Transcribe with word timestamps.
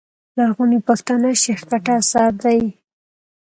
لرغوني 0.37 0.79
پښتانه، 0.87 1.29
شېخ 1.43 1.61
کټه 1.69 1.93
اثر 2.01 2.31
دﺉ. 2.41 2.63